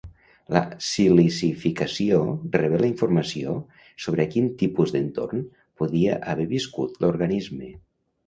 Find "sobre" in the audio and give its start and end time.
4.05-4.25